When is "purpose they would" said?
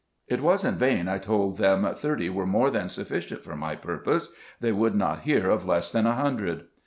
3.75-4.95